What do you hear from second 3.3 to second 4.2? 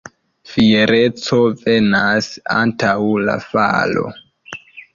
falo.